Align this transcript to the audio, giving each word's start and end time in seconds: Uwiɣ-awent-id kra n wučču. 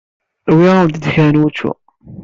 Uwiɣ-awent-id 0.51 1.05
kra 1.13 1.27
n 1.31 1.41
wučču. 1.41 1.71